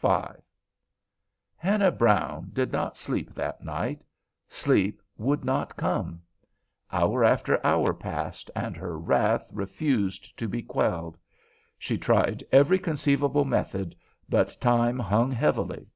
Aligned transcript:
V 0.00 0.08
Hannah 1.56 1.90
Brown 1.90 2.48
did 2.54 2.72
not 2.72 2.96
sleep 2.96 3.34
that 3.34 3.62
night. 3.62 4.02
Sleep 4.48 5.02
would 5.18 5.44
not 5.44 5.76
come. 5.76 6.22
Hour 6.90 7.22
after 7.22 7.60
hour 7.62 7.92
passed, 7.92 8.50
and 8.56 8.78
her 8.78 8.98
wrath 8.98 9.46
refused 9.52 10.38
to 10.38 10.48
be 10.48 10.62
quelled. 10.62 11.18
She 11.78 11.98
tried 11.98 12.42
every 12.50 12.78
conceivable 12.78 13.44
method, 13.44 13.94
but 14.26 14.56
time 14.58 14.98
hung 14.98 15.30
heavily. 15.30 15.86